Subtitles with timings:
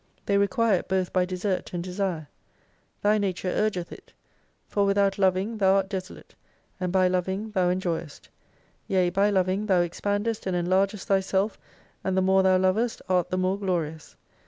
[0.25, 2.27] They require it both by desert and desire.
[3.03, 4.13] Thy nature urgeth it.
[4.67, 6.33] For without loving thou art desolate,
[6.79, 8.21] and by loving thou enjoyest.
[8.87, 11.59] Yea by loving thou expandest and enlargest thyself,
[12.03, 14.15] and the more thou lovest art the more glorious.